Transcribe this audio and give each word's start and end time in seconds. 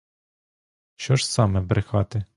Що 0.95 1.15
ж 1.15 1.31
саме 1.31 1.61
брехати? 1.61 2.25